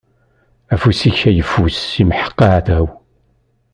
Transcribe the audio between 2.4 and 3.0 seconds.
aɛdaw.